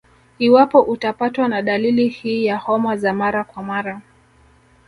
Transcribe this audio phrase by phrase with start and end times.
[0.39, 4.01] Iwapo utapatwa na dalili hii ya homa za mara kwa mara